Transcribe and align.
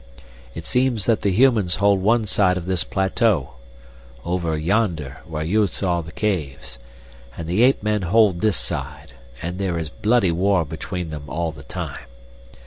It 0.55 0.65
seems 0.65 1.05
that 1.05 1.21
the 1.21 1.29
humans 1.29 1.75
hold 1.75 2.01
one 2.01 2.25
side 2.25 2.57
of 2.57 2.65
this 2.65 2.83
plateau 2.83 3.51
over 4.25 4.57
yonder, 4.57 5.19
where 5.27 5.43
you 5.43 5.67
saw 5.67 6.01
the 6.01 6.11
caves 6.11 6.79
and 7.37 7.45
the 7.47 7.61
ape 7.61 7.83
men 7.83 8.01
hold 8.01 8.39
this 8.41 8.57
side, 8.57 9.13
and 9.43 9.59
there 9.59 9.77
is 9.77 9.91
bloody 9.91 10.31
war 10.31 10.65
between 10.65 11.11
them 11.11 11.25
all 11.27 11.51
the 11.51 11.61
time. 11.61 12.07